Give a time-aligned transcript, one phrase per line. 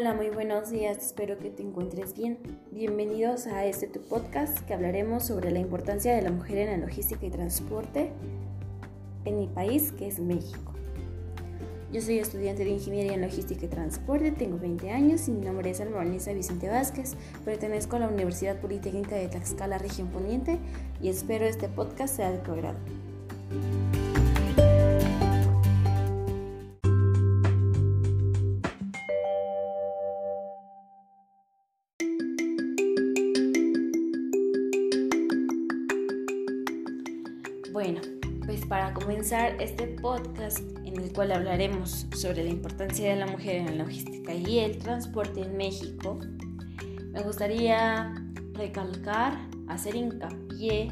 [0.00, 2.38] Hola, muy buenos días, espero que te encuentres bien.
[2.70, 6.86] Bienvenidos a este tu podcast que hablaremos sobre la importancia de la mujer en la
[6.86, 8.10] logística y transporte
[9.26, 10.72] en mi país, que es México.
[11.92, 15.68] Yo soy estudiante de Ingeniería en Logística y Transporte, tengo 20 años y mi nombre
[15.68, 17.14] es Albanesa Vicente Vázquez.
[17.44, 20.58] Pertenezco a la Universidad Politécnica de Tlaxcala, región poniente,
[21.02, 22.78] y espero este podcast sea de tu agrado.
[39.60, 44.34] Este podcast en el cual hablaremos sobre la importancia de la mujer en la logística
[44.34, 46.18] y el transporte en México,
[47.12, 48.14] me gustaría
[48.54, 49.38] recalcar,
[49.68, 50.90] hacer hincapié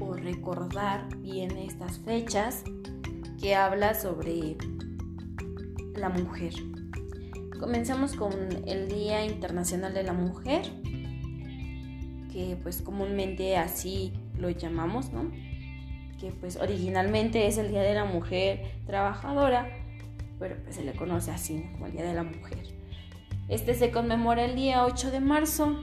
[0.00, 2.64] o recordar bien estas fechas
[3.38, 4.56] que habla sobre
[5.94, 6.54] la mujer.
[7.60, 8.32] Comenzamos con
[8.66, 10.62] el Día Internacional de la Mujer,
[12.32, 15.30] que pues comúnmente así lo llamamos, ¿no?
[16.18, 19.68] Que pues originalmente es el Día de la Mujer Trabajadora,
[20.38, 22.58] pero pues se le conoce así, como el Día de la Mujer.
[23.48, 25.80] Este se conmemora el día 8 de marzo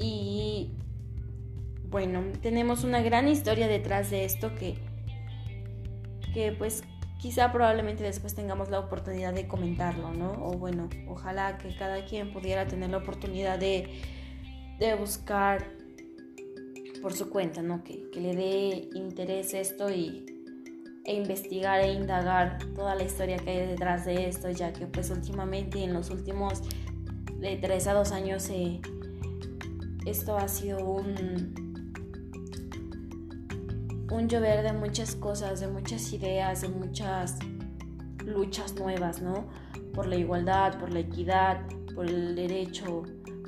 [0.00, 0.72] y
[1.88, 4.74] bueno, tenemos una gran historia detrás de esto que,
[6.34, 6.82] que pues
[7.18, 10.32] quizá probablemente después tengamos la oportunidad de comentarlo, ¿no?
[10.32, 14.00] O bueno, ojalá que cada quien pudiera tener la oportunidad de,
[14.78, 15.75] de buscar
[17.06, 17.84] por su cuenta, ¿no?
[17.84, 20.26] Que, le dé interés esto y,
[21.04, 25.10] e investigar e indagar toda la historia que hay detrás de esto, ya que pues
[25.10, 26.62] últimamente en los últimos
[27.38, 28.80] de 3 a 2 años eh,
[30.04, 31.54] esto ha sido un,
[34.10, 37.38] un llover de muchas cosas, de muchas ideas, de muchas
[38.24, 39.46] luchas nuevas, ¿no?
[39.94, 41.60] Por la igualdad, por la equidad,
[41.94, 43.04] por el derecho,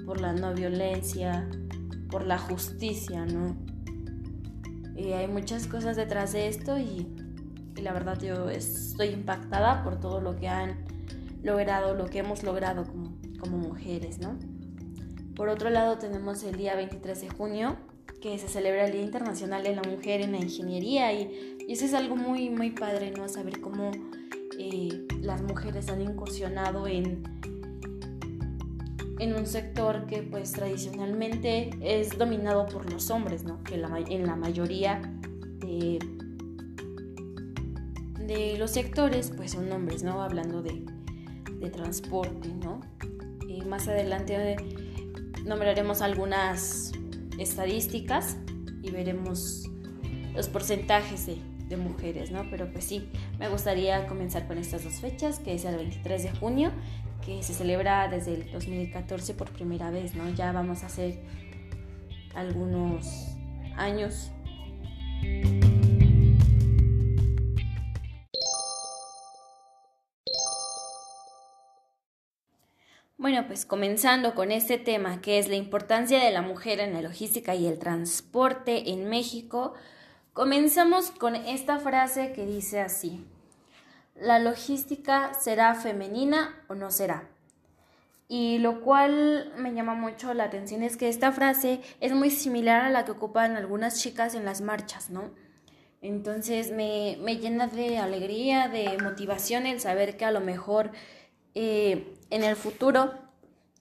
[0.06, 1.48] por la no violencia,
[2.10, 3.56] por la justicia, ¿no?
[4.96, 7.06] Y hay muchas cosas detrás de esto y,
[7.80, 10.84] la verdad yo estoy impactada por todo lo que han
[11.44, 14.36] logrado, lo que hemos logrado como, como mujeres, ¿no?
[15.36, 17.76] Por otro lado tenemos el día 23 de junio,
[18.20, 21.84] que se celebra el Día Internacional de la Mujer en la Ingeniería y, y eso
[21.84, 23.28] es algo muy, muy padre, ¿no?
[23.28, 23.92] Saber cómo
[24.58, 27.22] eh, las mujeres han incursionado en
[29.18, 33.62] en un sector que pues tradicionalmente es dominado por los hombres, ¿no?
[33.64, 35.00] Que en la mayoría
[35.58, 35.98] de,
[38.26, 40.22] de, los sectores pues son hombres, ¿no?
[40.22, 40.84] Hablando de,
[41.58, 42.80] de transporte, ¿no?
[43.48, 44.56] Y más adelante
[45.44, 46.92] nombraremos algunas
[47.38, 48.36] estadísticas
[48.82, 49.64] y veremos
[50.34, 52.44] los porcentajes de, de mujeres, ¿no?
[52.50, 53.08] Pero pues sí,
[53.40, 56.70] me gustaría comenzar con estas dos fechas, que es el 23 de junio
[57.28, 60.30] que se celebra desde el 2014 por primera vez, ¿no?
[60.30, 61.18] Ya vamos a hacer
[62.34, 63.36] algunos
[63.76, 64.30] años.
[73.18, 77.02] Bueno, pues comenzando con este tema que es la importancia de la mujer en la
[77.02, 79.74] logística y el transporte en México,
[80.32, 83.26] comenzamos con esta frase que dice así
[84.20, 87.28] la logística será femenina o no será.
[88.28, 92.82] Y lo cual me llama mucho la atención es que esta frase es muy similar
[92.82, 95.30] a la que ocupan algunas chicas en las marchas, ¿no?
[96.02, 100.92] Entonces me, llena de alegría, de motivación el saber que a lo mejor
[101.54, 103.14] eh, en el futuro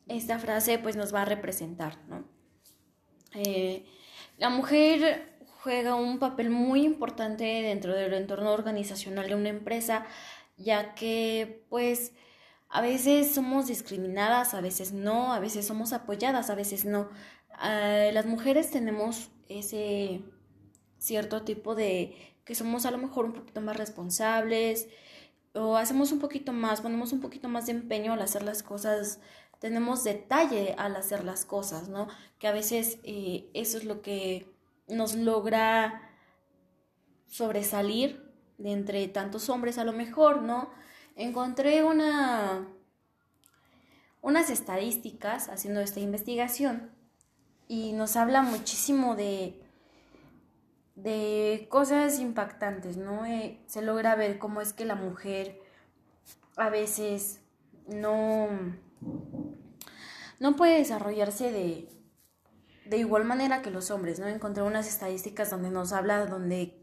[0.07, 2.23] esta frase pues nos va a representar, ¿no?
[3.33, 3.85] Eh,
[4.37, 5.36] la mujer
[5.67, 10.05] juega un papel muy importante dentro del entorno organizacional de una empresa,
[10.55, 12.13] ya que pues
[12.69, 17.09] a veces somos discriminadas, a veces no, a veces somos apoyadas, a veces no.
[17.51, 20.21] Ah, las mujeres tenemos ese
[20.99, 24.87] cierto tipo de que somos a lo mejor un poquito más responsables
[25.53, 29.19] o hacemos un poquito más, ponemos un poquito más de empeño al hacer las cosas,
[29.59, 32.07] tenemos detalle al hacer las cosas, ¿no?
[32.39, 34.56] Que a veces eh, eso es lo que
[34.87, 36.01] nos logra
[37.27, 40.69] sobresalir de entre tantos hombres a lo mejor, ¿no?
[41.15, 42.67] Encontré una
[44.21, 46.91] unas estadísticas haciendo esta investigación
[47.67, 49.61] y nos habla muchísimo de
[50.95, 53.25] de cosas impactantes, ¿no?
[53.25, 55.61] Eh, se logra ver cómo es que la mujer
[56.55, 57.41] a veces
[57.87, 58.47] no
[60.39, 61.87] no puede desarrollarse de
[62.89, 64.27] de igual manera que los hombres, ¿no?
[64.27, 66.77] Encontré unas estadísticas donde nos habla donde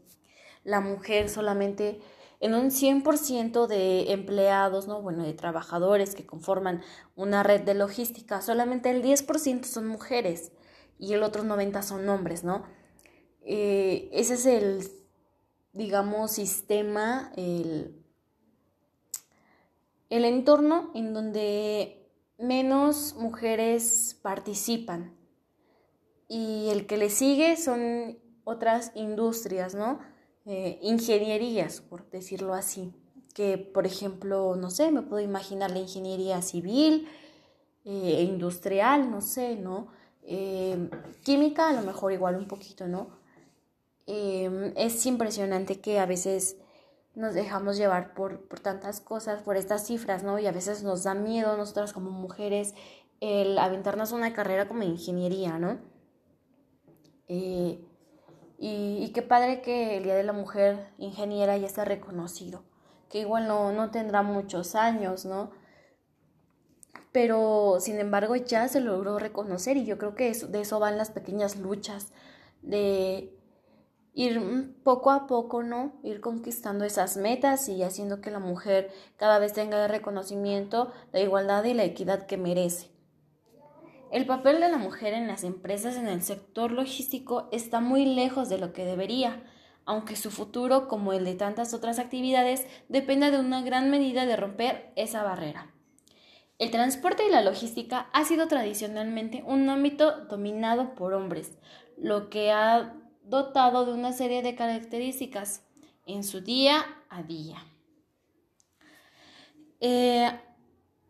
[0.63, 2.01] la mujer solamente
[2.39, 5.01] en un 100% de empleados, ¿no?
[5.01, 6.81] Bueno, de trabajadores que conforman
[7.15, 10.51] una red de logística, solamente el 10% son mujeres
[10.99, 12.65] y el otro 90% son hombres, ¿no?
[13.41, 14.91] Eh, ese es el,
[15.73, 18.03] digamos, sistema, el,
[20.09, 25.15] el entorno en donde menos mujeres participan.
[26.27, 29.99] Y el que le sigue son otras industrias, ¿no?
[30.45, 32.93] Eh, ingenierías, por decirlo así.
[33.33, 37.07] Que, por ejemplo, no sé, me puedo imaginar la ingeniería civil,
[37.83, 39.87] eh, industrial, no sé, ¿no?
[40.23, 40.89] Eh,
[41.23, 43.23] química, a lo mejor igual un poquito, ¿no?
[44.07, 46.57] es impresionante que a veces
[47.15, 50.37] nos dejamos llevar por, por, tantas cosas, por estas cifras, ¿no?
[50.37, 52.75] Y a veces nos da miedo nosotras como mujeres
[53.19, 55.79] el aventarnos una carrera como ingeniería, ¿no?
[57.27, 57.79] Eh,
[58.57, 62.63] y, qué padre que el Día de la Mujer Ingeniera ya esté reconocido,
[63.09, 65.51] que igual no, no tendrá muchos años, ¿no?
[67.11, 71.11] Pero sin embargo ya se logró reconocer y yo creo que de eso van las
[71.11, 72.11] pequeñas luchas,
[72.61, 73.33] de
[74.13, 75.93] ir poco a poco, ¿no?
[76.03, 81.19] Ir conquistando esas metas y haciendo que la mujer cada vez tenga el reconocimiento, la
[81.19, 82.94] igualdad y la equidad que merece.
[84.11, 88.49] El papel de la mujer en las empresas en el sector logístico está muy lejos
[88.49, 89.43] de lo que debería,
[89.85, 94.35] aunque su futuro, como el de tantas otras actividades, depende de una gran medida de
[94.35, 95.71] romper esa barrera.
[96.57, 101.57] El transporte y la logística ha sido tradicionalmente un ámbito dominado por hombres,
[101.97, 102.93] lo que ha
[103.23, 105.63] dotado de una serie de características
[106.05, 107.57] en su día a día.
[109.81, 110.31] Eh,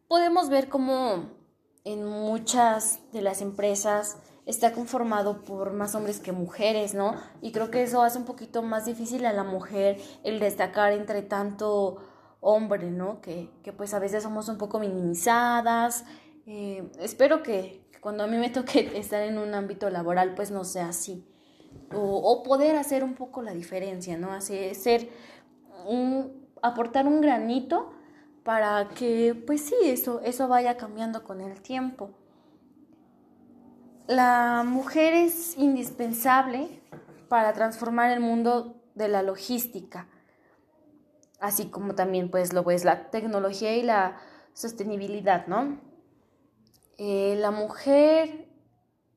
[0.08, 1.30] podemos ver cómo
[1.86, 7.16] en muchas de las empresas está conformado por más hombres que mujeres, ¿no?
[7.42, 11.22] Y creo que eso hace un poquito más difícil a la mujer el destacar entre
[11.22, 11.98] tanto
[12.42, 13.22] hombre, ¿no?
[13.22, 16.04] Que, pues a veces somos un poco minimizadas.
[16.46, 20.66] Eh, espero que cuando a mí me toque estar en un ámbito laboral pues no
[20.66, 21.26] sea así
[21.94, 24.32] o, poder hacer un poco la diferencia, ¿no?
[24.32, 25.10] Hacer, ser
[25.88, 27.92] un, aportar un granito
[28.46, 32.12] para que, pues sí, eso, eso vaya cambiando con el tiempo.
[34.06, 36.80] La mujer es indispensable
[37.28, 40.08] para transformar el mundo de la logística,
[41.40, 44.18] así como también pues lo es la tecnología y la
[44.54, 45.80] sostenibilidad, ¿no?
[47.00, 48.48] Eh, la mujer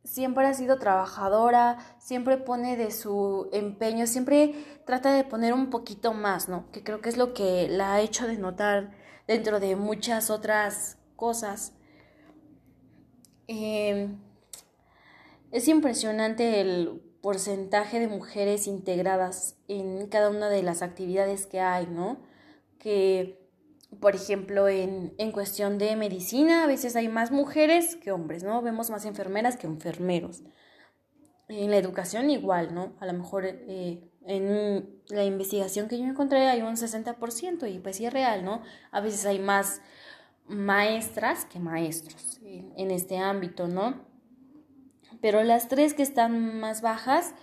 [0.05, 4.55] siempre ha sido trabajadora, siempre pone de su empeño, siempre
[4.87, 6.71] trata de poner un poquito más, ¿no?
[6.73, 8.97] Que creo que es lo que la ha hecho de notar
[9.29, 11.75] dentro de muchas otras cosas.
[13.47, 14.19] Em,
[15.53, 21.87] es impresionante el porcentaje de mujeres integradas en cada una de las actividades que hay,
[21.87, 22.19] ¿no?
[22.79, 23.39] Que
[24.01, 28.61] por ejemplo, en, en, cuestión de medicina, a veces hay más mujeres que hombres, ¿no?
[28.61, 30.43] Vemos más enfermeras que enfermeros.
[31.49, 32.93] En la educación igual, ¿no?
[33.01, 37.97] A lo mejor eh, en la investigación que yo encontré hay un 60% y pues
[37.97, 38.61] sí es real, ¿no?
[38.93, 39.81] A veces hay más
[40.47, 43.95] maestras que maestros en, este ámbito, ¿no?
[45.23, 47.35] Pero las tres que están más bajas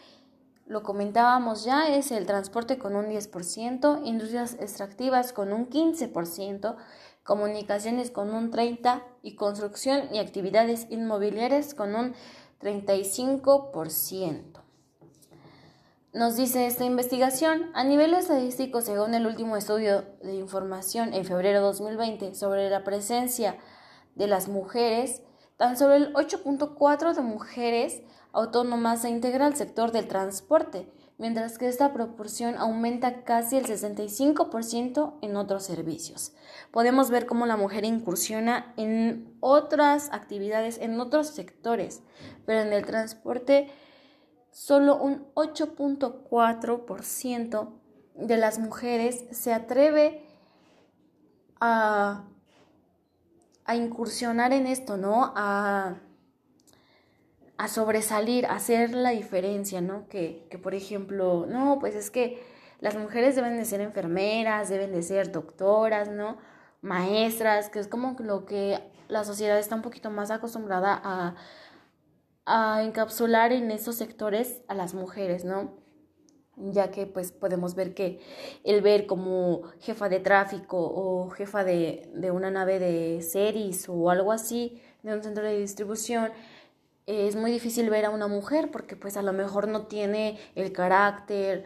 [0.67, 6.75] lo comentábamos ya, es el transporte con un 10%, industrias extractivas con un 15%,
[7.23, 12.13] comunicaciones con un 30% y construcción y actividades inmobiliarias con un
[12.61, 14.54] 35%.
[16.15, 21.59] Nos dice esta investigación, a nivel estadístico, según el último estudio de información en febrero
[21.59, 23.57] de 2020 sobre la presencia
[24.15, 25.23] de las mujeres,
[25.57, 31.67] tan solo el 8.4 de mujeres autónomas se integra al sector del transporte, mientras que
[31.67, 36.31] esta proporción aumenta casi el 65% en otros servicios.
[36.71, 42.03] Podemos ver cómo la mujer incursiona en otras actividades, en otros sectores,
[42.45, 43.69] pero en el transporte
[44.55, 47.73] solo un 8.4%
[48.15, 50.25] de las mujeres se atreve
[51.59, 52.23] a,
[53.75, 55.33] incursionar en esto, ¿no?
[55.35, 55.95] A
[57.57, 60.07] a sobresalir, a hacer la diferencia, ¿no?
[60.09, 62.43] Que, que, por ejemplo, no, pues es que
[62.81, 66.37] las mujeres deben de ser enfermeras, deben de ser doctoras, ¿no?
[66.81, 71.35] Maestras, que es como lo que la sociedad está un poquito más acostumbrada a,
[72.45, 75.85] a encapsular en esos sectores a las mujeres, ¿no?
[76.57, 78.21] ya que pues podemos ver que
[78.63, 84.09] el ver como jefa de tráfico o jefa de, de una nave de series o
[84.09, 86.31] algo así, de un centro de distribución,
[87.05, 90.71] es muy difícil ver a una mujer porque pues a lo mejor no tiene el
[90.71, 91.65] carácter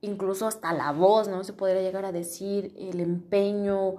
[0.00, 1.44] incluso hasta la voz, ¿no?
[1.44, 3.96] Se podría llegar a decir el empeño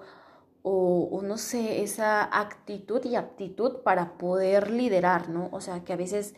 [0.64, 5.50] o, no sé, esa actitud y aptitud para poder liderar, ¿no?
[5.52, 6.36] O sea, que a veces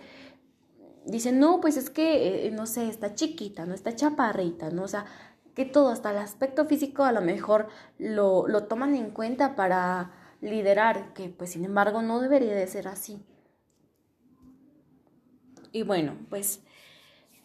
[1.06, 4.84] dicen, no, pues es que, eh, no sé, está chiquita, no está chaparrita, ¿no?
[4.84, 5.06] O sea,
[5.56, 7.68] que todo, hasta el aspecto físico a lo mejor
[8.00, 10.12] lo, lo toman en cuenta para
[10.42, 13.22] liderar, que pues sin embargo no debería de ser así.
[15.72, 16.62] Y bueno, pues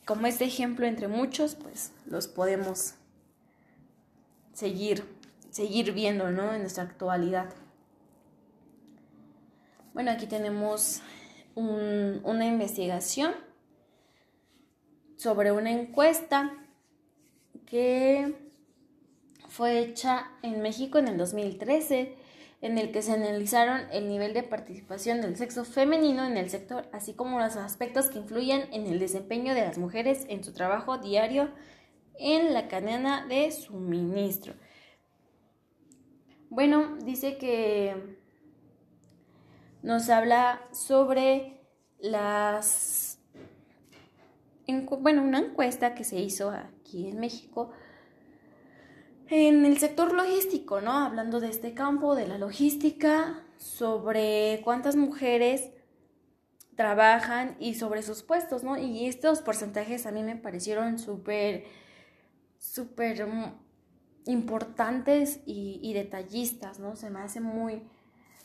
[0.04, 2.94] como este ejemplo entre muchos, pues los podemos
[4.52, 5.04] seguir,
[5.58, 6.54] seguir viendo, ¿no?
[6.54, 7.52] En nuestra actualidad.
[9.92, 11.02] Bueno, aquí tenemos
[11.56, 13.34] una investigación
[15.16, 16.52] sobre una encuesta
[17.66, 18.36] que
[19.48, 22.14] fue hecha en México en el 2013,
[22.60, 26.88] en el que se analizaron el nivel de participación del sexo femenino en el sector,
[26.92, 30.98] así como los aspectos que influyen en el desempeño de las mujeres en su trabajo
[30.98, 31.50] diario
[32.16, 34.54] en la cadena de suministro.
[36.50, 38.16] Bueno, dice que
[39.82, 41.60] nos habla sobre
[41.98, 43.18] las
[45.00, 47.70] bueno, una encuesta que se hizo aquí en México
[49.30, 50.92] en el sector logístico, ¿no?
[50.92, 55.70] Hablando de este campo, de la logística, sobre cuántas mujeres
[56.76, 58.78] trabajan y sobre sus puestos, ¿no?
[58.78, 61.64] Y estos porcentajes a mí me parecieron súper,
[62.58, 63.67] súper mm,
[64.28, 66.96] importantes y, detallistas, ¿no?
[66.96, 67.82] Se me hace muy,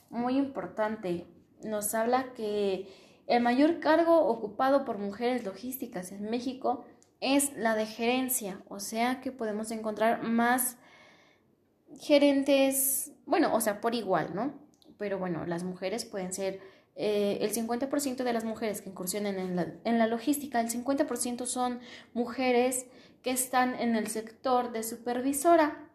[0.09, 1.27] muy importante.
[1.61, 2.87] Nos habla que
[3.27, 6.85] el mayor cargo ocupado por mujeres logísticas en México
[7.19, 10.77] es la de gerencia, o sea que podemos encontrar más
[11.99, 14.53] gerentes, bueno, o sea, por igual, ¿no?
[14.97, 16.61] Pero bueno, las mujeres pueden ser
[16.95, 21.45] eh, el 50% de las mujeres que incursionan en la, en la logística, el 50%
[21.45, 21.81] son
[22.13, 22.85] mujeres
[23.23, 25.89] que están en el sector de supervisora,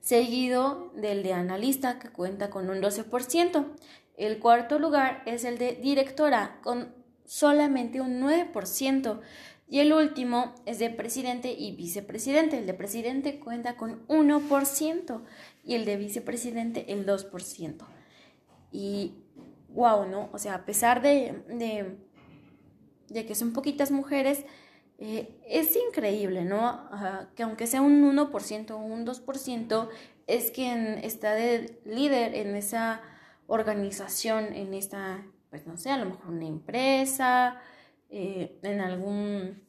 [0.00, 3.66] seguido del de analista que cuenta con un 12%.
[4.16, 9.20] El cuarto lugar es el de directora con solamente un 9%.
[9.68, 12.58] Y el último es de presidente y vicepresidente.
[12.58, 15.22] El de presidente cuenta con 1%
[15.64, 17.76] y el de vicepresidente el 2%.
[18.70, 19.14] Y
[19.70, 20.28] wow, ¿no?
[20.32, 21.42] O sea, a pesar de,
[23.08, 24.44] de, que son poquitas mujeres,
[25.04, 26.88] eh, es increíble, ¿no?
[27.34, 29.88] que aunque sea un 1% o un 2%,
[30.28, 33.00] es quien está de líder en esa
[33.48, 37.60] organización en esta, pues no sé, a lo mejor una empresa,
[38.10, 39.64] eh, en algún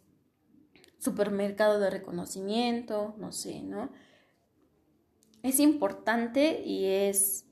[0.99, 3.89] supermercado de reconocimiento, no sé, ¿no?
[5.41, 7.47] Es importante y es,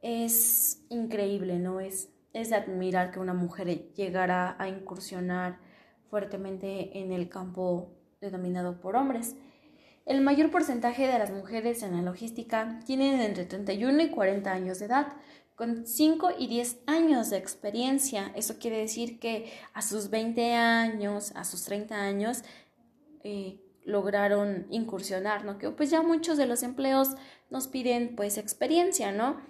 [0.00, 1.80] es increíble, ¿no?
[1.80, 5.71] Es, es admirar que una mujer llegara a incursionar
[6.12, 7.88] fuertemente en el campo
[8.20, 9.34] denominado por hombres.
[10.04, 14.78] El mayor porcentaje de las mujeres en la logística tienen entre 31 y 40 años
[14.78, 15.06] de edad,
[15.54, 18.30] con 5 y 10 años de experiencia.
[18.36, 22.42] Eso quiere decir que a sus 20 años, a sus 30 años,
[23.24, 25.56] eh, lograron incursionar, ¿no?
[25.56, 27.08] Que pues ya muchos de los empleos
[27.48, 29.40] nos piden pues experiencia, ¿no?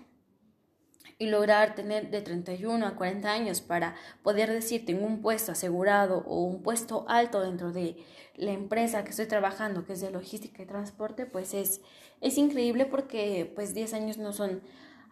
[1.19, 6.25] Y lograr tener de 31 a 40 años para poder decir tengo un puesto asegurado
[6.27, 7.97] o un puesto alto dentro de
[8.35, 11.81] la empresa que estoy trabajando, que es de logística y transporte, pues es,
[12.21, 14.63] es increíble porque pues 10 años no son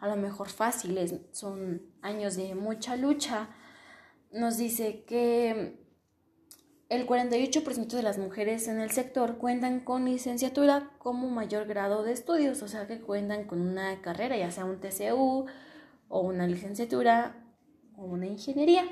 [0.00, 3.48] a lo mejor fáciles, son años de mucha lucha.
[4.32, 5.78] Nos dice que
[6.88, 12.12] el 48% de las mujeres en el sector cuentan con licenciatura como mayor grado de
[12.12, 15.46] estudios, o sea que cuentan con una carrera, ya sea un TCU,
[16.10, 17.34] o una licenciatura
[17.96, 18.84] o una ingeniería.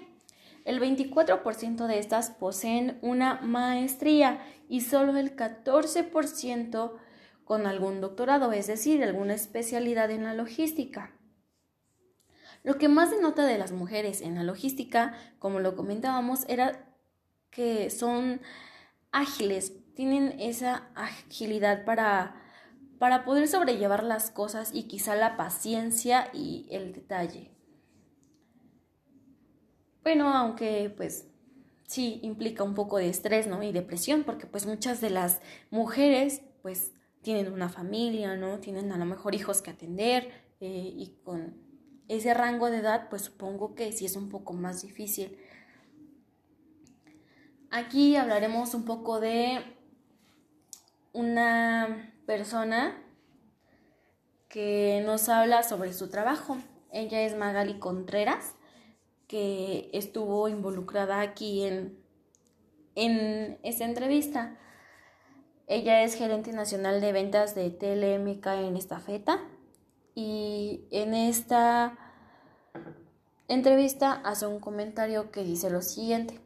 [0.64, 6.92] El 24% de estas poseen una maestría y solo el 14%
[7.44, 11.12] con algún doctorado, es decir, alguna especialidad en la logística.
[12.62, 16.86] Lo que más denota de las mujeres en la logística, como lo comentábamos, era
[17.50, 18.40] que son
[19.10, 22.34] ágiles, tienen esa agilidad para
[22.98, 27.50] para poder sobrellevar las cosas y quizá la paciencia y el detalle.
[30.02, 31.26] Bueno, aunque pues
[31.86, 33.62] sí implica un poco de estrés, ¿no?
[33.62, 35.40] Y depresión, porque pues muchas de las
[35.70, 38.58] mujeres pues tienen una familia, ¿no?
[38.58, 41.56] Tienen a lo mejor hijos que atender eh, y con
[42.08, 45.38] ese rango de edad pues supongo que sí es un poco más difícil.
[47.70, 49.62] Aquí hablaremos un poco de
[51.12, 52.94] una persona
[54.50, 56.58] que nos habla sobre su trabajo.
[56.92, 58.54] Ella es Magali Contreras,
[59.28, 61.98] que estuvo involucrada aquí en,
[62.96, 64.58] en esta entrevista.
[65.68, 69.40] Ella es gerente nacional de ventas de TLMK en Estafeta
[70.14, 71.96] y en esta
[73.48, 76.38] entrevista hace un comentario que dice lo siguiente.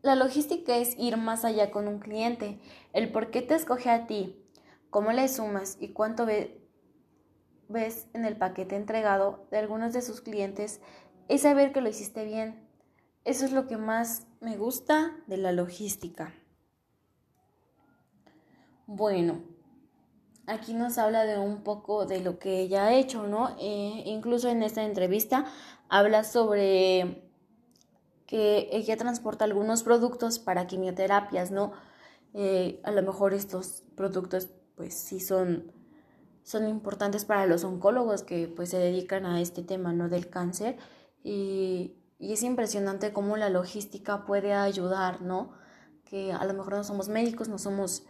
[0.00, 2.58] La logística es ir más allá con un cliente,
[2.94, 4.42] el por qué te escoge a ti,
[4.90, 6.26] cómo le sumas y cuánto
[7.68, 10.80] ves en el paquete entregado de algunos de sus clientes
[11.28, 12.66] es saber que lo hiciste bien.
[13.24, 16.32] Eso es lo que más me gusta de la logística.
[18.86, 19.42] Bueno,
[20.46, 23.56] aquí nos habla de un poco de lo que ella ha hecho, ¿no?
[23.58, 25.44] Eh, incluso en esta entrevista
[25.88, 27.24] habla sobre
[28.26, 31.72] que ella transporta algunos productos para quimioterapias, ¿no?
[32.34, 35.72] Eh, a lo mejor estos productos pues sí son,
[36.42, 40.08] son importantes para los oncólogos que pues se dedican a este tema, ¿no?
[40.08, 40.76] Del cáncer
[41.24, 45.52] y, y es impresionante cómo la logística puede ayudar, ¿no?
[46.04, 48.04] Que a lo mejor no somos médicos, no somos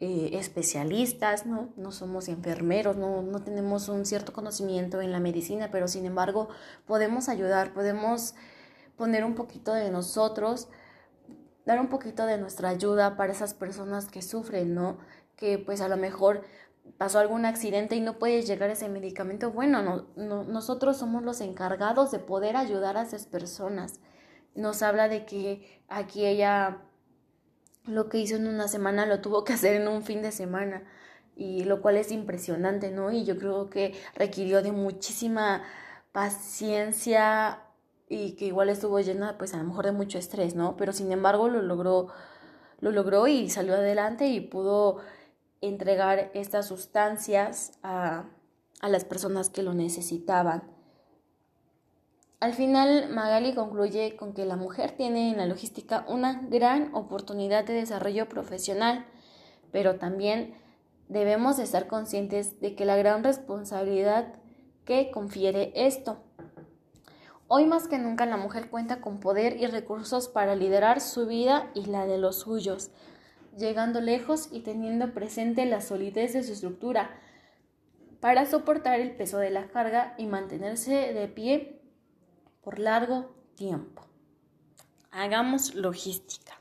[0.00, 1.72] eh, especialistas, ¿no?
[1.76, 6.48] no somos enfermeros, no, no tenemos un cierto conocimiento en la medicina, pero sin embargo
[6.84, 8.34] podemos ayudar, podemos
[8.96, 10.68] poner un poquito de nosotros,
[11.64, 14.98] dar un poquito de nuestra ayuda para esas personas que sufren, ¿no?
[15.36, 16.42] Que pues a lo mejor
[16.98, 19.50] pasó algún accidente y no puede llegar ese medicamento.
[19.50, 24.00] Bueno, no, nosotros somos los encargados de poder ayudar a esas personas.
[24.54, 26.82] Nos habla de que aquí ella
[27.86, 30.84] lo que hizo en una semana lo tuvo que hacer en un fin de semana
[31.36, 33.10] y lo cual es impresionante, ¿no?
[33.10, 35.62] Y yo creo que requirió de muchísima
[36.12, 37.60] paciencia
[38.08, 40.76] y que igual estuvo llena pues a lo mejor de mucho estrés, ¿no?
[40.76, 42.08] Pero sin embargo lo logró
[42.80, 44.98] lo logró y salió adelante y pudo
[45.60, 48.24] entregar estas sustancias a,
[48.80, 50.62] a las personas que lo necesitaban.
[52.40, 57.64] Al final, Magali concluye con que la mujer tiene en la logística una gran oportunidad
[57.64, 59.06] de desarrollo profesional,
[59.72, 60.54] pero también
[61.08, 64.34] debemos estar conscientes de que la gran responsabilidad
[64.84, 66.18] que confiere esto.
[67.48, 71.70] Hoy más que nunca la mujer cuenta con poder y recursos para liderar su vida
[71.74, 72.90] y la de los suyos,
[73.56, 77.10] llegando lejos y teniendo presente la solidez de su estructura
[78.20, 81.82] para soportar el peso de la carga y mantenerse de pie
[82.62, 84.02] por largo tiempo.
[85.10, 86.58] Hagamos logística.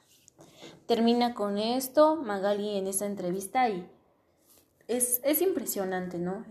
[0.85, 3.89] Termina con esto Magali en esta entrevista y
[4.87, 6.45] es, impresionante, ¿no?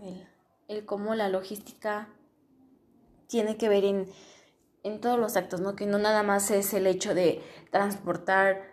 [0.67, 2.09] El, cómo la logística
[3.27, 4.07] tiene que ver en,
[4.81, 5.75] en todos los actos, ¿no?
[5.75, 8.72] Que no nada más es el hecho de transportar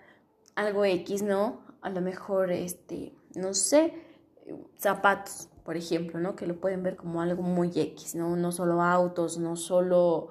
[0.54, 1.60] algo X, ¿no?
[1.82, 3.94] A lo mejor, este, no sé,
[4.76, 6.36] zapatos, por ejemplo, ¿no?
[6.36, 8.36] Que lo pueden ver como algo muy X, ¿no?
[8.36, 10.28] No solo autos, no solo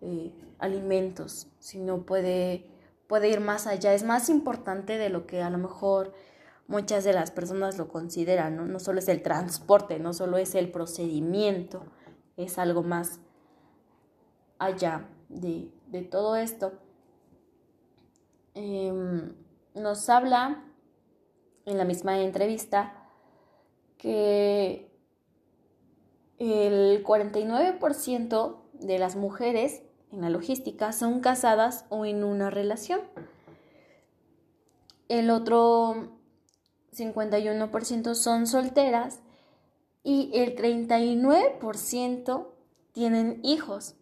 [0.00, 2.70] eh, alimentos, sino puede,
[3.06, 3.94] puede ir más allá.
[3.94, 6.12] Es más importante de lo que a lo mejor
[6.66, 8.66] muchas de las personas lo consideran, ¿no?
[8.66, 11.84] No solo es el transporte, no solo es el procedimiento,
[12.36, 13.20] es algo más
[14.58, 15.70] allá de,
[16.10, 16.72] todo esto.
[18.54, 19.34] Em,
[19.74, 20.64] nos habla
[21.64, 23.08] en la misma entrevista
[23.96, 24.90] que
[26.38, 33.00] el 49% de las mujeres en la logística son casadas o en una relación.
[35.08, 36.18] El otro
[36.92, 39.20] 51% son solteras
[40.02, 42.48] y el 39%
[42.92, 43.94] tienen hijos.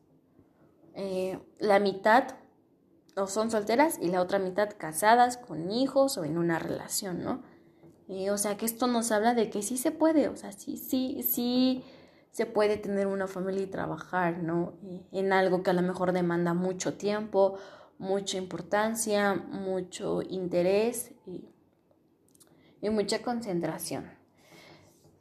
[0.95, 2.35] Eh, la mitad
[3.17, 7.43] o son solteras y la otra mitad casadas con hijos o en una relación, ¿no?
[8.09, 10.77] Eh, o sea que esto nos habla de que sí se puede, o sea, sí,
[10.77, 11.85] sí, sí
[12.33, 14.75] se puede tener una familia y trabajar, ¿no?
[15.13, 17.59] En algo que a lo mejor demanda mucho tiempo,
[17.99, 21.51] mucha importancia, mucho interés y,
[22.91, 24.20] mucha concentración.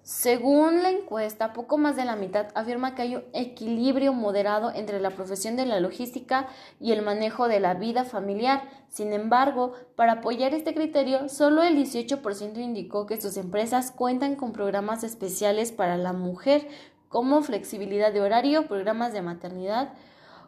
[0.10, 5.00] Según la encuesta, poco más de la mitad afirma que hay un equilibrio moderado entre
[5.00, 6.48] la profesión de la logística
[6.80, 8.64] y el manejo de la vida familiar.
[8.90, 14.52] Sin embargo, para apoyar este criterio, solo el 18% indicó que sus empresas cuentan con
[14.52, 16.68] programas especiales para la mujer,
[17.08, 19.94] como flexibilidad de horario, programas de maternidad,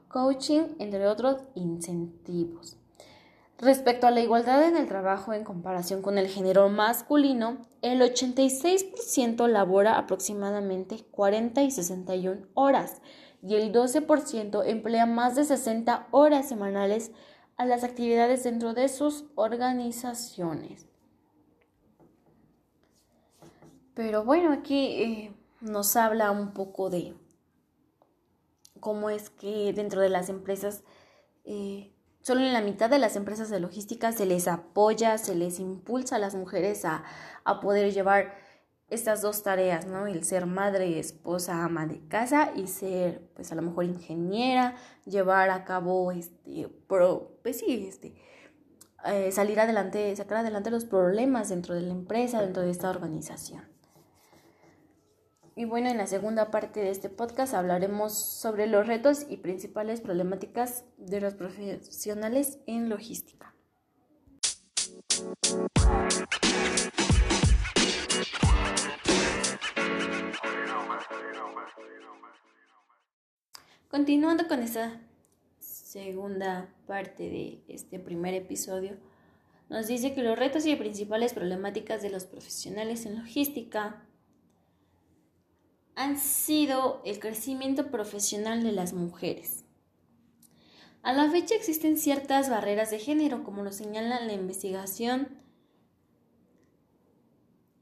[0.08, 2.81] coaching, entre otros incentivos.
[3.62, 9.48] Respecto a la igualdad en el trabajo en comparación con el género masculino, el 86%
[9.48, 13.04] labora aproximadamente 40 y 61 horas
[13.44, 17.12] y el 12% emplea más de 60 horas semanales
[17.56, 20.88] a las actividades dentro de sus organizaciones.
[23.94, 27.14] Pero bueno, aquí eh, nos habla un poco de
[28.80, 30.84] cómo es que dentro de las empresas
[31.44, 35.60] eh, Solo en la mitad de las empresas de logística se les apoya, se les
[35.60, 37.04] impulsa a las mujeres a,
[37.62, 38.36] poder llevar
[38.90, 40.06] estas dos tareas, ¿no?
[40.06, 45.50] El ser madre, esposa, ama de casa y ser, pues a lo mejor ingeniera, llevar
[45.50, 48.14] a cabo, este, pro, pues sí, este,
[49.06, 53.71] eh, salir adelante, sacar adelante los problemas dentro de la empresa, dentro de esta organización.
[55.62, 60.02] Y bueno, en la segunda parte de este podcast hablaremos sobre los retos y principales
[60.02, 63.54] problemáticas de los profesionales en logística.
[73.88, 75.00] Continuando con esta
[75.60, 78.98] segunda parte de este primer episodio,
[79.70, 84.08] nos dice que los retos y principales problemáticas de los profesionales en logística
[86.02, 89.66] han sido el crecimiento profesional de las mujeres.
[91.04, 95.38] A la fecha existen ciertas barreras de género, como lo señala la investigación.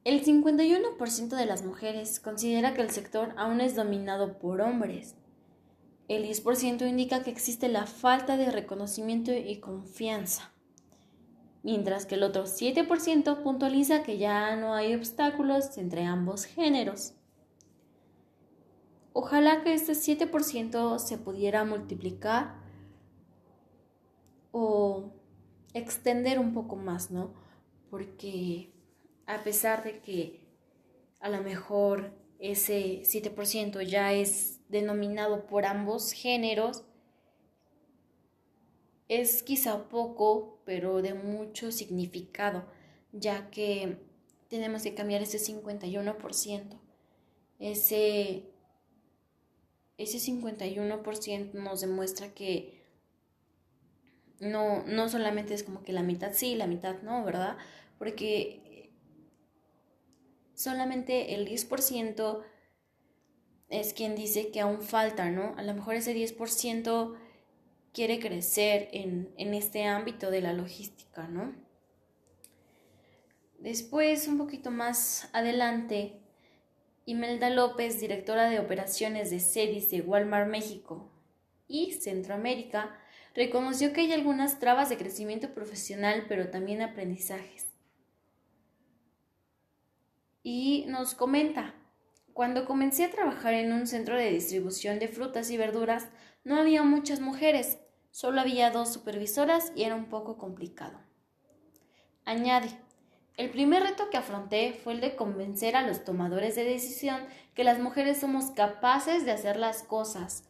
[0.03, 5.15] El 51% de las mujeres considera que el sector aún es dominado por hombres.
[6.09, 10.51] El 10% indica que existe la falta de reconocimiento y confianza,
[11.63, 17.13] mientras que el otro 7% puntualiza que ya no hay obstáculos entre ambos géneros.
[19.13, 22.55] Ojalá que este 7% se pudiera multiplicar
[24.51, 25.11] o
[25.73, 27.33] extender un poco más, ¿no?
[27.89, 28.71] Porque
[29.25, 30.41] a pesar de que
[31.19, 36.83] a lo mejor ese 7% ya es denominado por ambos géneros,
[39.07, 42.65] es quizá poco, pero de mucho significado,
[43.11, 43.97] ya que
[44.49, 46.79] tenemos que cambiar ese 51%.
[47.59, 48.48] Ese
[49.99, 52.79] ese 51% nos demuestra que
[54.39, 57.57] no, no solamente es como que la mitad sí, la mitad no, ¿verdad?
[57.97, 58.91] Porque
[60.55, 62.43] solamente el 10%
[63.69, 65.53] es quien dice que aún falta, ¿no?
[65.57, 67.15] A lo mejor ese 10%
[67.93, 71.53] quiere crecer en, en este ámbito de la logística, ¿no?
[73.59, 76.18] Después, un poquito más adelante,
[77.09, 81.09] Imelda López, directora de operaciones de CEDIS de Walmart México
[81.67, 82.95] y Centroamérica,
[83.33, 87.65] reconoció que hay algunas trabas de crecimiento profesional, pero también aprendizajes.
[90.43, 91.73] Y nos comenta,
[92.33, 96.09] cuando comencé a trabajar en un centro de distribución de frutas y verduras,
[96.43, 97.79] no había muchas mujeres,
[98.11, 100.99] solo había dos supervisoras y era un poco complicado.
[102.23, 102.69] Añade,
[103.39, 107.21] el primer reto que afronté fue el de convencer a los tomadores de decisión
[107.55, 110.43] que las mujeres somos capaces de hacer las cosas.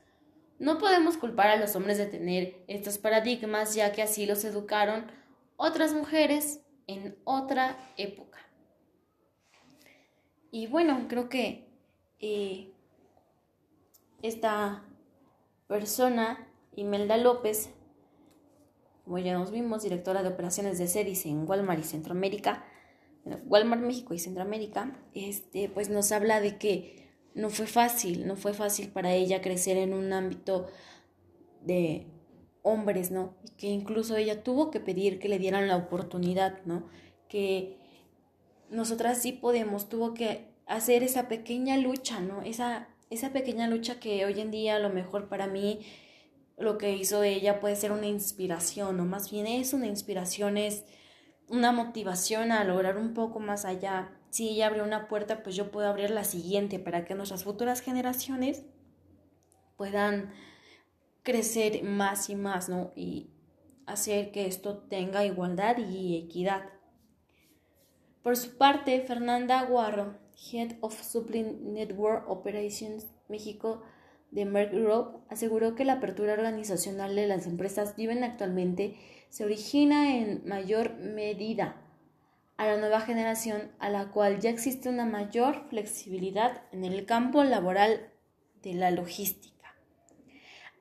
[0.58, 5.06] No podemos culpar a los hombres de tener estos paradigmas ya que así los educaron
[5.56, 8.40] otras mujeres en otra época.
[10.50, 11.70] Y bueno, creo que
[12.20, 12.72] eh,
[14.24, 14.84] esta
[15.68, 17.70] persona, Imelda López,
[19.06, 22.66] como ya nos vimos, directora de operaciones de CEDIS en Walmart y Centroamérica,
[23.46, 28.54] Walmart México y Centroamérica, este, pues nos habla de que no fue fácil, no fue
[28.54, 30.68] fácil para ella crecer en un ámbito
[31.62, 32.08] de
[32.62, 33.36] hombres, ¿no?
[33.58, 36.88] Que incluso ella tuvo que pedir que le dieran la oportunidad, ¿no?
[37.28, 37.78] Que
[38.70, 42.42] nosotras sí podemos, tuvo que hacer esa pequeña lucha, ¿no?
[42.42, 45.80] Esa, esa pequeña lucha que hoy en día a lo mejor para mí
[46.58, 50.84] lo que hizo ella puede ser una inspiración, o más bien es una inspiración, es
[51.50, 54.12] una motivación a lograr un poco más allá.
[54.30, 57.82] Si ella abrió una puerta, pues yo puedo abrir la siguiente para que nuestras futuras
[57.82, 58.64] generaciones
[59.76, 60.32] puedan
[61.24, 62.92] crecer más y más, ¿no?
[62.96, 63.32] Y
[63.86, 66.64] hacer que esto tenga igualdad y equidad.
[68.22, 70.18] Por su parte, Fernanda Guarro,
[70.52, 73.82] Head of Supply Network Operations México
[74.32, 78.98] de Merck Group, aseguró que la apertura organizacional de las empresas viven actualmente
[79.30, 81.76] se origina en mayor medida
[82.58, 87.44] a la nueva generación a la cual ya existe una mayor flexibilidad en el campo
[87.44, 88.12] laboral
[88.62, 89.76] de la logística.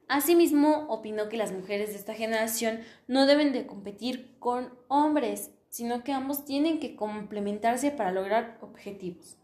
[0.09, 6.03] Asimismo, opinó que las mujeres de esta generación no deben de competir con hombres, sino
[6.03, 9.37] que ambos tienen que complementarse para lograr objetivos.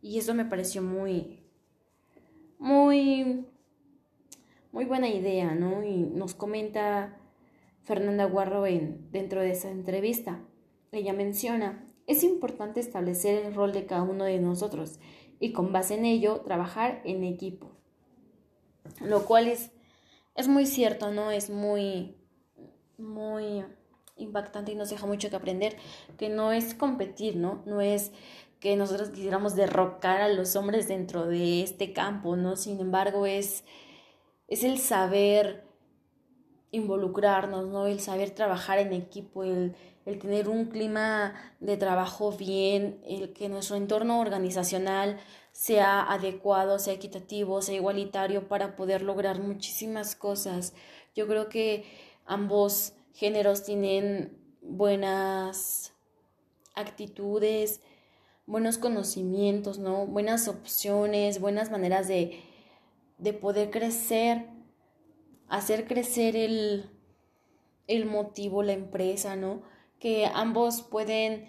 [0.00, 1.40] Y eso me pareció muy,
[2.58, 3.44] muy,
[4.70, 5.82] muy buena idea, ¿no?
[5.82, 7.18] Y nos comenta
[7.86, 10.40] Fernanda Guarro en, dentro de esa entrevista.
[10.90, 14.98] Ella menciona, es importante establecer el rol de cada uno de nosotros
[15.38, 17.70] y con base en ello trabajar en equipo.
[19.00, 19.70] Lo cual es,
[20.34, 21.30] es muy cierto, ¿no?
[21.30, 22.16] Es muy,
[22.98, 23.64] muy
[24.16, 25.76] impactante y nos deja mucho que aprender,
[26.18, 27.62] que no es competir, ¿no?
[27.66, 28.10] No es
[28.58, 32.56] que nosotros quisiéramos derrocar a los hombres dentro de este campo, ¿no?
[32.56, 33.62] Sin embargo, es,
[34.48, 35.65] es el saber
[36.70, 37.86] involucrarnos, ¿no?
[37.86, 39.74] El saber trabajar en equipo, el,
[40.04, 45.18] el tener un clima de trabajo bien, el que nuestro entorno organizacional
[45.52, 50.74] sea adecuado, sea equitativo, sea igualitario para poder lograr muchísimas cosas.
[51.14, 51.84] Yo creo que
[52.26, 55.94] ambos géneros tienen buenas
[56.74, 57.80] actitudes,
[58.46, 60.06] buenos conocimientos, ¿no?
[60.06, 62.42] Buenas opciones, buenas maneras de,
[63.18, 64.46] de poder crecer,
[65.48, 66.90] hacer crecer el,
[67.86, 69.62] el motivo, la empresa, ¿no?
[69.98, 71.46] Que ambos pueden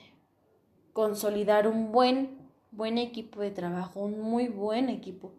[0.94, 2.38] consolidar un buen,
[2.72, 5.34] buen equipo de trabajo, un muy buen equipo,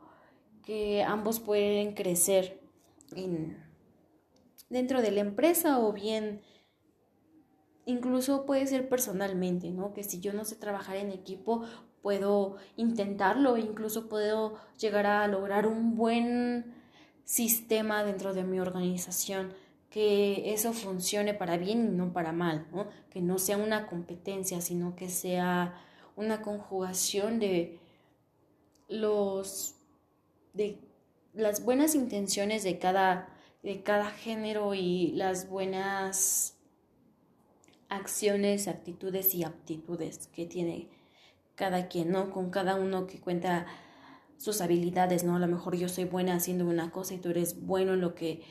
[0.64, 2.60] que ambos pueden crecer
[3.16, 3.56] en,
[4.68, 6.42] dentro de la empresa o bien
[7.86, 9.94] incluso puede ser personalmente, ¿no?
[9.94, 11.62] Que si yo no sé trabajar en equipo,
[12.02, 16.74] puedo intentarlo, incluso puedo llegar a lograr un buen
[17.28, 19.52] sistema dentro de mi organización,
[19.90, 22.88] que eso funcione para bien y no para mal, ¿no?
[23.10, 25.78] Que no sea una competencia, sino que sea
[26.16, 27.78] una conjugación de
[28.88, 29.74] los
[30.54, 30.78] de
[31.34, 33.28] las buenas intenciones de cada
[33.62, 36.56] de cada género y las buenas
[37.90, 40.88] acciones, actitudes y aptitudes que tiene
[41.56, 42.30] cada quien, ¿no?
[42.30, 43.66] Con cada uno que cuenta
[44.38, 45.36] sus habilidades, ¿no?
[45.36, 48.14] A lo mejor yo soy buena haciendo una cosa y tú eres bueno en lo
[48.14, 48.42] que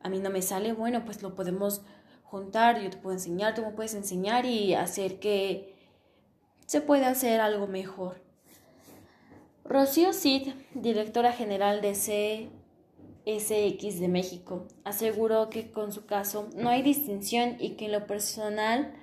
[0.00, 1.82] a mí no me sale, bueno, pues lo podemos
[2.24, 5.74] juntar, yo te puedo enseñar, tú me puedes enseñar y hacer que
[6.66, 8.22] se pueda hacer algo mejor.
[9.64, 12.50] Rocío Cid, directora general de C
[13.26, 14.66] SX de México.
[14.84, 18.94] Aseguró que con su caso no hay distinción y que en lo personal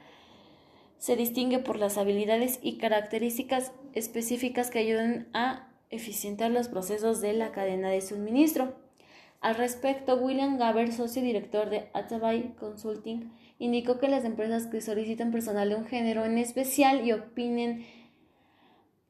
[0.99, 7.33] se distingue por las habilidades y características específicas que ayudan a eficientar los procesos de
[7.33, 8.73] la cadena de suministro.
[9.41, 15.31] Al respecto, William Gaber, socio director de Atabay Consulting, indicó que las empresas que solicitan
[15.31, 17.85] personal de un género en especial y opinen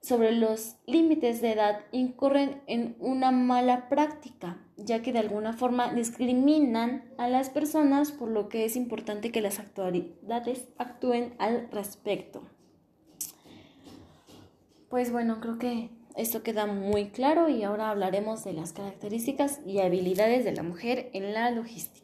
[0.01, 5.93] sobre los límites de edad incurren en una mala práctica, ya que de alguna forma
[5.93, 12.41] discriminan a las personas, por lo que es importante que las autoridades actúen al respecto.
[14.89, 19.79] Pues bueno, creo que esto queda muy claro y ahora hablaremos de las características y
[19.79, 22.01] habilidades de la mujer en la logística.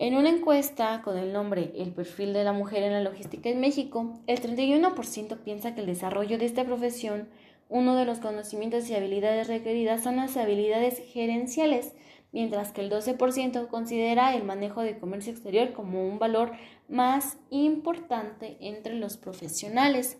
[0.00, 3.58] En una encuesta con el nombre El perfil de la mujer en la logística en
[3.58, 7.28] México, el 31% piensa que el desarrollo de esta profesión,
[7.68, 11.94] uno de los conocimientos y habilidades requeridas son las habilidades gerenciales,
[12.30, 16.52] mientras que el 12% considera el manejo de comercio exterior como un valor
[16.88, 20.18] más importante entre los profesionales.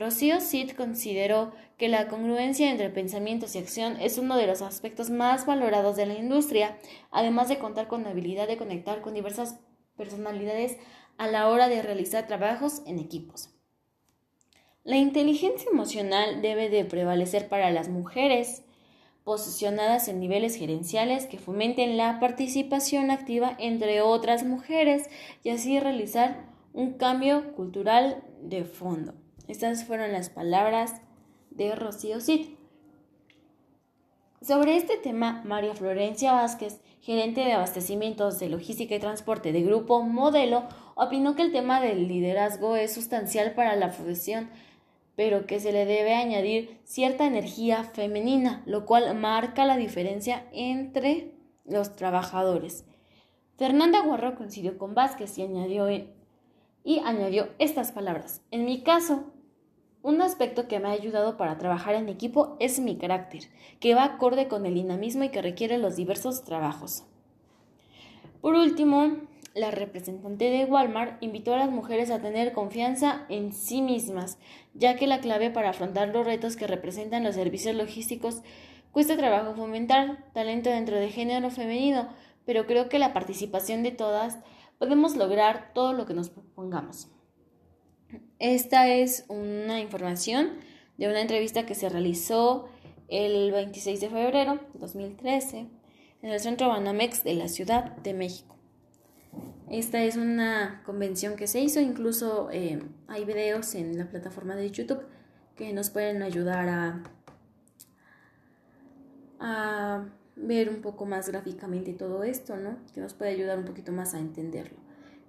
[0.00, 5.10] Rocío Cid consideró que la congruencia entre pensamientos y acción es uno de los aspectos
[5.10, 6.78] más valorados de la industria,
[7.10, 9.60] además de contar con la habilidad de conectar con diversas
[9.98, 10.78] personalidades
[11.18, 13.50] a la hora de realizar trabajos en equipos.
[14.84, 18.62] La inteligencia emocional debe de prevalecer para las mujeres
[19.22, 25.10] posicionadas en niveles gerenciales que fomenten la participación activa entre otras mujeres
[25.44, 29.19] y así realizar un cambio cultural de fondo.
[29.50, 31.02] Estas fueron las palabras
[31.50, 32.50] de Rocío Cid.
[34.40, 40.04] Sobre este tema, María Florencia Vázquez, gerente de abastecimientos de logística y transporte de Grupo
[40.04, 44.48] Modelo, opinó que el tema del liderazgo es sustancial para la profesión,
[45.16, 51.34] pero que se le debe añadir cierta energía femenina, lo cual marca la diferencia entre
[51.64, 52.84] los trabajadores.
[53.56, 55.88] Fernanda Guarro coincidió con Vázquez y añadió,
[56.84, 58.42] y añadió estas palabras.
[58.52, 59.24] En mi caso,
[60.02, 63.44] un aspecto que me ha ayudado para trabajar en equipo es mi carácter,
[63.80, 67.04] que va acorde con el dinamismo y que requiere los diversos trabajos.
[68.40, 69.18] Por último,
[69.54, 74.38] la representante de Walmart invitó a las mujeres a tener confianza en sí mismas,
[74.74, 78.42] ya que la clave para afrontar los retos que representan los servicios logísticos
[78.92, 82.08] cuesta trabajo fomentar talento dentro de género femenino,
[82.46, 84.38] pero creo que la participación de todas
[84.78, 87.08] podemos lograr todo lo que nos propongamos.
[88.38, 90.52] Esta es una información
[90.96, 92.68] de una entrevista que se realizó
[93.08, 95.66] el 26 de febrero de 2013
[96.22, 98.56] en el Centro Banamex de la Ciudad de México.
[99.68, 104.70] Esta es una convención que se hizo, incluso eh, hay videos en la plataforma de
[104.70, 105.02] YouTube
[105.54, 107.02] que nos pueden ayudar a,
[109.38, 112.78] a ver un poco más gráficamente todo esto, ¿no?
[112.94, 114.78] Que nos puede ayudar un poquito más a entenderlo.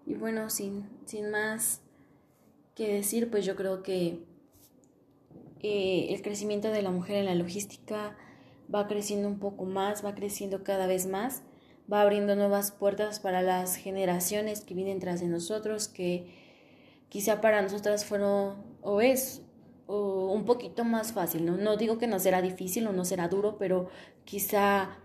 [0.05, 1.81] Y bueno, sin, sin más
[2.75, 4.19] que decir, pues yo creo que
[5.61, 8.17] eh, el crecimiento de la mujer en la logística
[8.73, 11.43] va creciendo un poco más, va creciendo cada vez más,
[11.91, 16.33] va abriendo nuevas puertas para las generaciones que vienen tras de nosotros, que
[17.09, 19.43] quizá para nosotras fueron o es
[19.87, 21.57] un poquito más fácil, ¿no?
[21.57, 23.89] No digo que no será difícil o no será duro, pero
[24.23, 24.97] quizá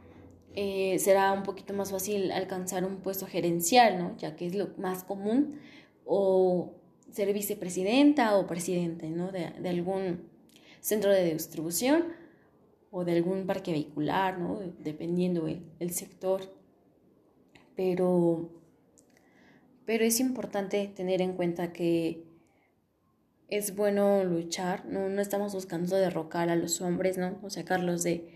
[0.55, 4.17] eh, será un poquito más fácil alcanzar un puesto gerencial, ¿no?
[4.17, 5.59] Ya que es lo más común,
[6.05, 6.76] o
[7.11, 9.33] ser vicepresidenta o presidente, ¿no?
[9.33, 10.29] De, algún
[10.81, 12.05] centro de distribución
[12.91, 14.61] o de algún parque vehicular, ¿no?
[14.79, 16.43] Dependiendo el, el sector.
[17.75, 18.51] Pero,
[19.85, 22.25] pero es importante tener en cuenta que
[23.49, 27.39] es bueno luchar, no, no estamos buscando derrocar a los hombres, ¿no?
[27.43, 28.29] O sacarlos de,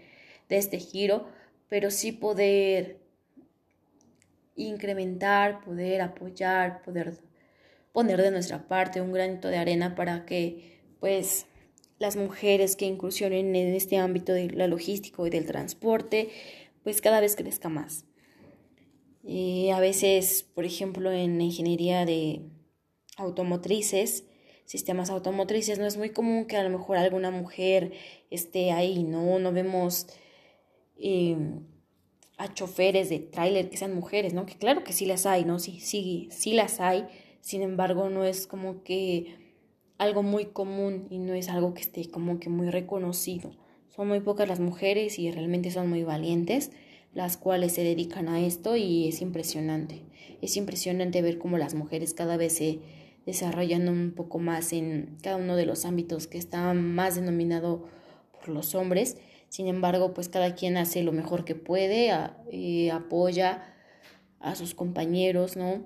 [0.48, 1.26] de este giro,
[1.68, 3.00] pero sí poder
[4.56, 7.18] incrementar, poder apoyar, poder
[7.92, 11.46] poner de nuestra parte un granito de arena para que pues
[11.98, 16.30] las mujeres que incursionen en este ámbito de la logística y del transporte
[16.82, 18.04] pues cada vez crezca más.
[19.22, 22.40] Y a veces, por ejemplo, en ingeniería de
[23.16, 24.24] automotrices,
[24.64, 27.92] sistemas automotrices, no es muy común que a lo mejor alguna mujer
[28.30, 29.38] esté ahí, ¿no?
[29.38, 30.06] No vemos
[30.96, 31.36] eh,
[32.38, 34.46] a choferes de tráiler que sean mujeres, ¿no?
[34.46, 35.58] Que claro que sí las hay, ¿no?
[35.58, 37.06] Sí, sí, sí las hay,
[37.40, 39.36] sin embargo no es como que
[39.98, 43.52] algo muy común y no es algo que esté como que muy reconocido.
[43.88, 46.70] Son muy pocas las mujeres y realmente son muy valientes
[47.14, 50.02] las cuales se dedican a esto y es impresionante.
[50.42, 52.80] Es impresionante ver cómo las mujeres cada vez se
[53.26, 57.86] desarrollan un poco más en cada uno de los ámbitos que está más denominado
[58.32, 59.16] por los hombres.
[59.48, 62.12] Sin embargo, pues cada quien hace lo mejor que puede,
[62.52, 63.74] eh, apoya
[64.38, 65.84] a sus compañeros, ¿no?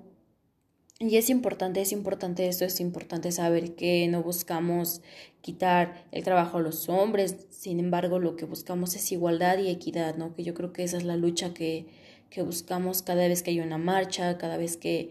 [0.97, 5.01] Y es importante, es importante esto, es importante saber que no buscamos
[5.41, 10.15] quitar el trabajo a los hombres, sin embargo lo que buscamos es igualdad y equidad,
[10.15, 10.33] ¿no?
[10.33, 11.87] Que yo creo que esa es la lucha que,
[12.29, 15.09] que buscamos cada vez que hay una marcha, cada vez que,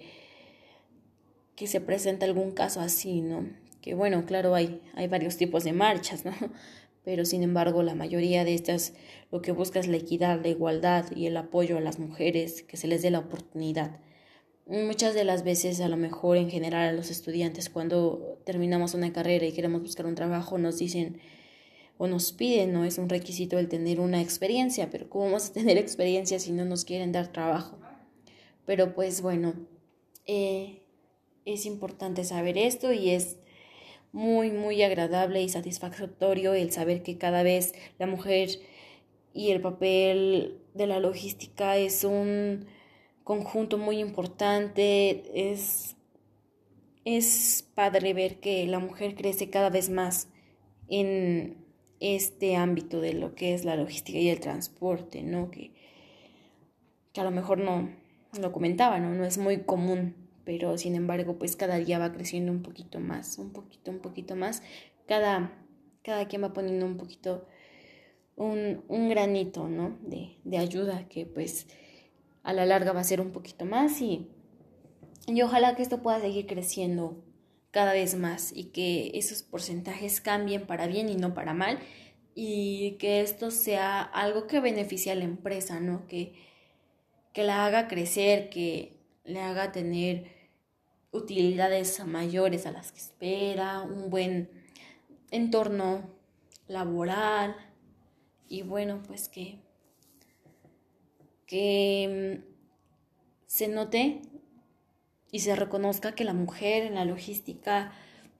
[1.54, 3.46] que se presenta algún caso así, ¿no?
[3.82, 6.32] Que bueno, claro, hay, hay varios tipos de marchas, ¿no?
[7.04, 8.94] Pero sin embargo la mayoría de estas
[9.30, 12.78] lo que busca es la equidad, la igualdad y el apoyo a las mujeres, que
[12.78, 14.00] se les dé la oportunidad.
[14.66, 19.12] Muchas de las veces, a lo mejor en general a los estudiantes, cuando terminamos una
[19.12, 21.20] carrera y queremos buscar un trabajo, nos dicen
[21.98, 25.52] o nos piden, no es un requisito el tener una experiencia, pero ¿cómo vamos a
[25.52, 27.78] tener experiencia si no nos quieren dar trabajo?
[28.64, 29.52] Pero pues bueno,
[30.26, 30.80] eh,
[31.44, 33.36] es importante saber esto y es
[34.12, 38.48] muy, muy agradable y satisfactorio el saber que cada vez la mujer
[39.34, 42.66] y el papel de la logística es un
[43.24, 45.50] conjunto muy importante.
[45.50, 45.96] Es,
[47.04, 50.28] es padre ver que la mujer crece cada vez más
[50.88, 51.56] en
[52.00, 55.50] este ámbito de lo que es la logística y el transporte, ¿no?
[55.50, 55.72] Que,
[57.12, 57.88] que a lo mejor no
[58.38, 59.14] lo comentaba, ¿no?
[59.14, 63.38] No es muy común, pero sin embargo, pues cada día va creciendo un poquito más,
[63.38, 64.62] un poquito, un poquito más.
[65.06, 65.52] Cada,
[66.02, 67.46] cada quien va poniendo un poquito,
[68.36, 69.96] un, un granito, ¿no?
[70.02, 71.66] De, de ayuda que pues
[72.44, 74.28] a la larga va a ser un poquito más y,
[75.26, 77.24] y ojalá que esto pueda seguir creciendo
[77.72, 81.80] cada vez más y que esos porcentajes cambien para bien y no para mal
[82.34, 86.06] y que esto sea algo que beneficie a la empresa, ¿no?
[86.06, 86.34] Que,
[87.32, 90.30] que la haga crecer, que le haga tener
[91.10, 94.50] utilidades mayores a las que espera, un buen
[95.30, 96.10] entorno
[96.68, 97.56] laboral
[98.48, 99.63] y bueno, pues que
[101.54, 104.22] que mm, se note
[105.30, 107.92] y se reconozca que la mujer en la logística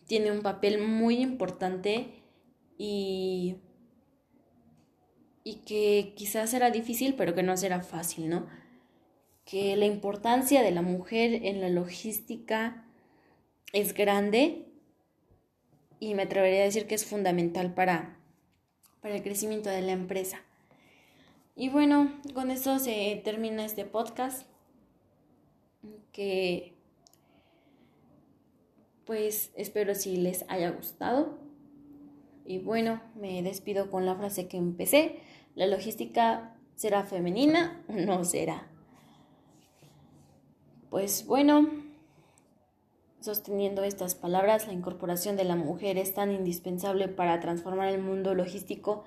[0.09, 2.09] tiene un papel muy importante
[2.77, 3.59] y,
[5.44, 8.48] y que quizás será difícil, pero que no será fácil, ¿no?
[9.44, 12.85] Que la importancia de la mujer en la logística
[13.73, 14.73] es grande
[16.00, 18.19] y me atrevería a decir que es fundamental para,
[19.00, 20.42] para el crecimiento de la empresa.
[21.57, 24.46] Y bueno, con esto se termina este podcast.
[26.13, 26.75] Que
[29.05, 31.38] pues espero si les haya gustado.
[32.44, 35.21] Y bueno, me despido con la frase que empecé.
[35.55, 38.69] La logística será femenina o no será.
[40.90, 41.69] Pues bueno,
[43.21, 48.35] sosteniendo estas palabras, la incorporación de la mujer es tan indispensable para transformar el mundo
[48.35, 49.05] logístico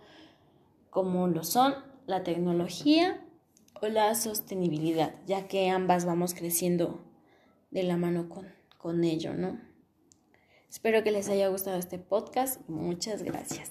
[0.90, 1.76] como lo son
[2.08, 3.22] la tecnología
[3.82, 7.04] o la sostenibilidad, ya que ambas vamos creciendo
[7.70, 8.48] de la mano con,
[8.78, 9.60] con ello, ¿no?
[10.70, 12.62] Espero que les haya gustado este podcast.
[12.68, 13.70] Muchas gracias.